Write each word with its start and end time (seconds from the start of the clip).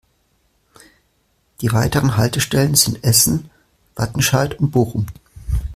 Die 1.61 1.71
weiteren 1.73 2.17
Haltestellen 2.17 2.73
sind 2.73 3.03
Essen, 3.03 3.51
Wattenscheid 3.95 4.57
und 4.59 4.71
Bochum. 4.71 5.05